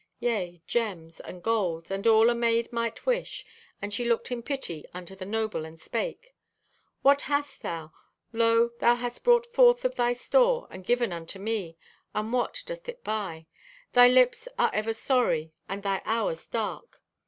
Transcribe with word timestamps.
Yea, 0.19 0.63
gems, 0.65 1.19
and 1.19 1.43
gold, 1.43 1.91
and 1.91 2.07
all 2.07 2.31
a 2.31 2.33
maid 2.33 2.73
might 2.73 3.05
wish, 3.05 3.45
and 3.79 3.93
she 3.93 4.03
looked 4.03 4.31
in 4.31 4.41
pity 4.41 4.83
unto 4.95 5.15
the 5.15 5.27
noble 5.27 5.63
and 5.63 5.79
spake: 5.79 6.33
"'What 7.03 7.21
hast 7.21 7.61
thou? 7.61 7.91
Lo, 8.33 8.71
thou 8.79 8.95
hast 8.95 9.23
brought 9.23 9.45
forth 9.45 9.85
of 9.85 9.93
thy 9.97 10.13
store 10.13 10.67
and 10.71 10.83
given 10.83 11.13
unto 11.13 11.37
me, 11.37 11.77
and 12.15 12.33
what 12.33 12.63
doth 12.65 12.89
it 12.89 13.03
buy? 13.03 13.45
Thy 13.93 14.07
lips 14.07 14.47
are 14.57 14.73
ever 14.73 14.91
sorry 14.95 15.53
and 15.69 15.83
thy 15.83 16.01
hours 16.03 16.47
dark. 16.47 17.03